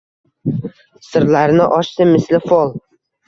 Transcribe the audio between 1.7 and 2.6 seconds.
ochdi misli